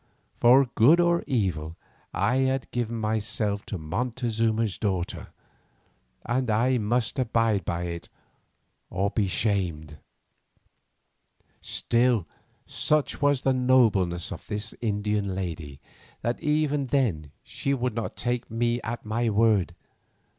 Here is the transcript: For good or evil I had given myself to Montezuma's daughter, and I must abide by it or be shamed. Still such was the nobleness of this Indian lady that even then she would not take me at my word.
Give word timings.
For 0.39 0.65
good 0.65 0.99
or 0.99 1.23
evil 1.27 1.75
I 2.11 2.37
had 2.37 2.71
given 2.71 2.95
myself 2.95 3.63
to 3.67 3.77
Montezuma's 3.77 4.79
daughter, 4.79 5.27
and 6.25 6.49
I 6.49 6.79
must 6.79 7.19
abide 7.19 7.65
by 7.65 7.83
it 7.83 8.09
or 8.89 9.11
be 9.11 9.27
shamed. 9.27 9.99
Still 11.61 12.25
such 12.65 13.21
was 13.21 13.43
the 13.43 13.53
nobleness 13.53 14.31
of 14.31 14.47
this 14.47 14.73
Indian 14.81 15.35
lady 15.35 15.79
that 16.23 16.39
even 16.41 16.87
then 16.87 17.29
she 17.43 17.75
would 17.75 17.93
not 17.93 18.15
take 18.15 18.49
me 18.49 18.81
at 18.81 19.05
my 19.05 19.29
word. 19.29 19.75